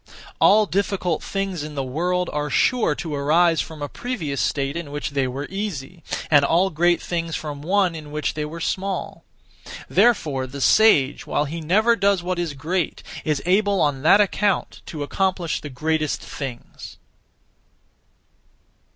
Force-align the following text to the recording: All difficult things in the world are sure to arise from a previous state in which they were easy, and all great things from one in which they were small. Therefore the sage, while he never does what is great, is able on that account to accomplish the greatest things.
All 0.39 0.65
difficult 0.65 1.21
things 1.21 1.61
in 1.63 1.75
the 1.75 1.83
world 1.83 2.27
are 2.33 2.49
sure 2.49 2.95
to 2.95 3.13
arise 3.13 3.61
from 3.61 3.83
a 3.83 3.87
previous 3.87 4.41
state 4.41 4.75
in 4.75 4.89
which 4.89 5.11
they 5.11 5.27
were 5.27 5.45
easy, 5.51 6.01
and 6.31 6.43
all 6.43 6.71
great 6.71 6.99
things 6.99 7.35
from 7.35 7.61
one 7.61 7.93
in 7.93 8.09
which 8.11 8.33
they 8.33 8.43
were 8.43 8.59
small. 8.59 9.23
Therefore 9.87 10.47
the 10.47 10.59
sage, 10.59 11.27
while 11.27 11.45
he 11.45 11.61
never 11.61 11.95
does 11.95 12.23
what 12.23 12.39
is 12.39 12.55
great, 12.55 13.03
is 13.23 13.43
able 13.45 13.79
on 13.79 14.01
that 14.01 14.19
account 14.19 14.81
to 14.87 15.03
accomplish 15.03 15.61
the 15.61 15.69
greatest 15.69 16.19
things. 16.19 16.97